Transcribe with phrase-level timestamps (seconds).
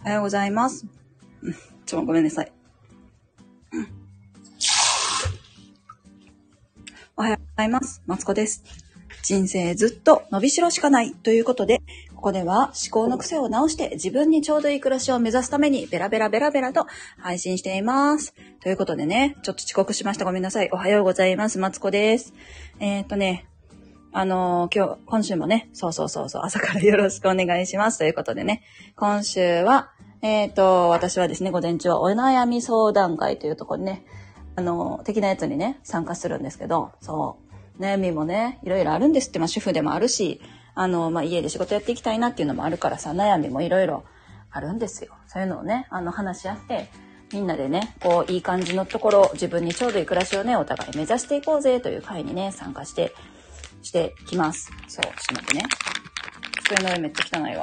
[0.00, 0.86] おはようございます。
[1.42, 2.52] うんちょ、ごめんなさい。
[7.16, 8.00] おはようございます。
[8.06, 8.62] マツコです。
[9.24, 11.82] 人生ずっと伸びしろしかないということで、
[12.14, 16.86] ここでは思考の癖を直して自分にちょうどいい暮らしを目指すためにベラベラベラベラと
[17.18, 18.34] 配信しています。
[18.62, 20.24] ということでね、ちょっと遅刻しました。
[20.24, 20.68] ごめんなさい。
[20.70, 21.58] おはようございます。
[21.58, 22.34] マツコです。
[22.78, 23.46] えー、っとね、
[24.12, 27.98] あのー今日、今週もね、そうそうそうそう、朝からよろしくお願いします。
[27.98, 28.62] ということでね、
[28.96, 29.90] 今週は、
[30.22, 34.04] えっ、と、私はですね、午前中はお悩み相談会というところにね、
[34.56, 37.38] あのー的なやつにね、参加するんですけど、そ
[37.78, 40.40] う、悩みもね、いろいろあるんですって、まあ主婦でもあるし、
[40.74, 44.04] あの、まあ家で仕事やっていきたいなっていうのもあるからさ、悩みもいろいろ
[44.50, 45.12] あるんですよ。
[45.26, 46.88] そういうのをね、あの、話し合って、
[47.30, 53.12] みんなでね、こう、いい感じのところ、自分にちょうどいい暮らしをね、お互い目指していこうぜという会にね、参加して、
[53.82, 54.70] してきます。
[54.88, 55.62] そう、ちょっと待ってね。
[56.64, 57.62] 机の上めっちゃ汚いわ。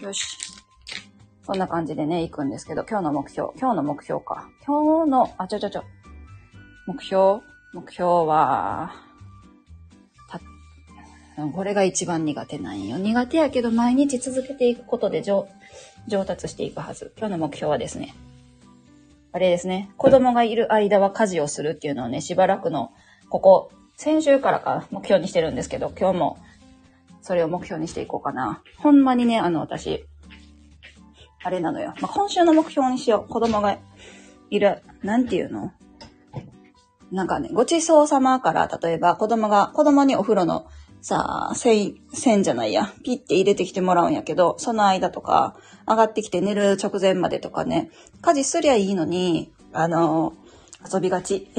[0.00, 0.36] よし。
[1.42, 4.48] そんな感じでね、行くんですけど、今日の目標、今日の目標か。
[4.66, 5.84] 今日の、あ、ちょちょちょ。
[6.86, 7.40] 目標
[7.72, 8.92] 目標は、
[10.28, 10.40] た、
[11.52, 12.98] これが一番苦手なんよ。
[12.98, 15.48] 苦手やけど毎日続けていくことで上、
[16.08, 17.12] 上達していくはず。
[17.16, 18.14] 今日の目標はですね、
[19.32, 22.92] あれですね、子供がいる間は家事をするっていうのをね、しばらくの、
[23.28, 26.38] ここ、先週からか目標にしてるんですけど、今日も
[27.20, 28.62] それを目標にしていこうかな。
[28.78, 30.06] ほんまにね、あの、私、
[31.44, 31.92] あれなのよ。
[32.00, 33.30] まあ、今週の目標にしよう。
[33.30, 33.76] 子供が
[34.48, 35.72] いる、なんていうの？
[37.12, 40.66] なんかね、ごちそうさまから、例えば子供が、子供にお風呂の
[41.02, 45.56] さ、線、線じゃないや、ピッて入れてきてもらうんやけど、その間とか、
[45.86, 47.90] 上がってきて寝る直前までとかね、
[48.22, 50.32] 家事すりゃいいのに、あの、
[50.90, 51.50] 遊びがち。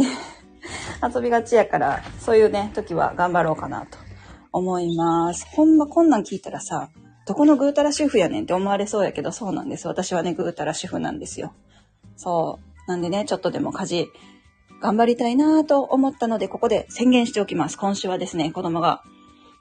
[1.04, 3.98] 遊びがちやから、そういうね、時は頑張ろうかなと
[4.52, 5.48] 思います。
[5.52, 6.90] ほんまこんなん聞いたらさ、
[7.26, 9.88] どこのぐうたら主婦やねんって思われそうやけど、そうなんです。
[9.88, 11.54] 私はね、ぐうたら主婦なんですよ。
[12.16, 12.90] そう。
[12.90, 14.08] なんでね、ちょっとでも家事、
[14.82, 17.78] 頑張りたいなと思ったので、ここで宣言しておきます。
[17.78, 19.04] 今週はですね、子供が、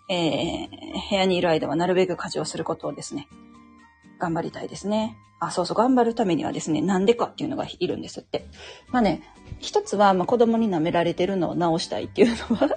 [0.09, 0.69] えー、
[1.11, 3.29] 部屋にいる間はなるべく家事をすることをですね、
[4.19, 5.17] 頑張りたいですね。
[5.39, 8.47] あ、そうそう、頑張るためにはですね、なんでかっていうのがいるんですって。
[8.89, 9.23] まあね、
[9.61, 12.69] 一つは、まあ、子供に舐められてるのを直したいっていうのは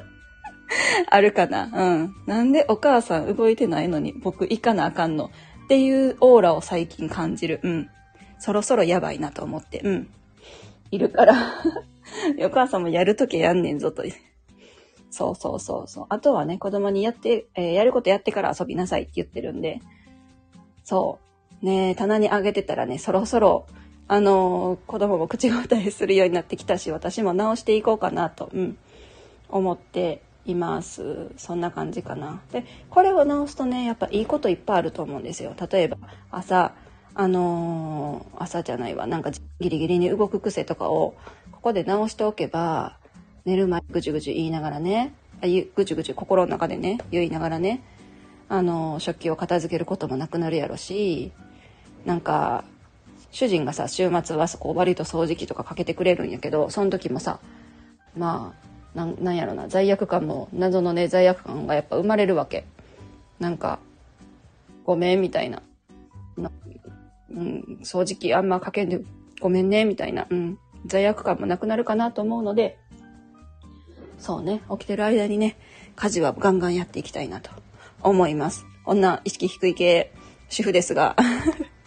[1.10, 1.70] あるかな。
[1.74, 2.16] うん。
[2.26, 5.32] なんでお母さん動いてないのに僕行かなあかんの？
[5.66, 7.60] っていうオーラを最近感じる。
[7.64, 7.90] うん。
[8.38, 9.80] そろそろやばいなと思って。
[9.84, 10.10] うん。
[10.92, 11.34] いるから。
[12.46, 14.04] お母さんもやるときやんねんぞと。
[15.10, 16.06] そうそうそうそう。
[16.10, 19.80] あとはね、子供にやって、えーやることやってから遊びなさいって言ってるんで。
[20.84, 21.20] そ
[21.62, 21.66] う。
[21.66, 23.68] ね棚にあげてたらね、そろそろ、
[24.08, 28.78] あの子供も口答えするようになってきたし、私も直していこうかなと、うん、
[29.50, 31.30] 思っています。
[31.38, 32.42] そんな感じかな。
[32.52, 35.56] で、これを直すとね、やっぱいいこといっぱいあると思うんですよ。
[35.72, 35.98] 例えば、
[36.32, 36.74] 朝、
[37.16, 41.16] あのー朝じゃないわ、なんかギリギリに動く癖とかを、
[41.52, 42.98] ここで直しておけば、
[43.46, 47.84] 寝る前ぐじゅぐじゅ言いながらね、あゆぐじゅぐじゅ心の中でね、言いながらね、
[48.50, 51.32] あのー食器を片付けることもなくなるやろし、
[52.06, 52.66] なんか、
[53.34, 57.40] 主人がさ、週末はそこう割と掃除機とかかけてくれるんやけど、その時もさ、
[58.16, 62.64] まあ、なんなんやろな、罪悪感も、謎のね、罪悪感がやっぱ生まれるわけ。
[63.40, 63.80] なんか、
[64.86, 65.64] ごめん、みたいな。
[66.38, 66.52] な
[67.32, 69.02] うん、掃除機あんまかけんで、
[69.42, 70.28] ごめんね、みたいな。
[70.30, 72.78] うん、罪悪感もなくなるかなと思うので、
[74.20, 75.58] そうね、起きてる間にね、
[75.96, 77.50] 家事はガンガンやっていきたいなと
[78.04, 78.68] 思います。
[78.86, 80.14] 女、意識低い系
[80.50, 81.16] 主婦ですが、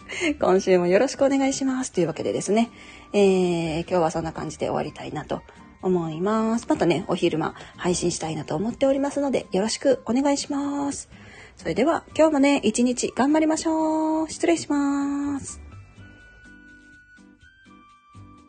[0.39, 1.91] 今週もよろしくお願いします。
[1.91, 2.69] というわけでですね、
[3.13, 5.41] えー、今日はそんな感じで終わりたいなと
[5.81, 6.65] 思います。
[6.67, 11.09] またね、お昼間配信したいなと思っておりますので、よろしくお願いします。
[11.55, 14.29] それでは、今日もね、一日頑張りましょう。
[14.29, 15.66] 失礼します。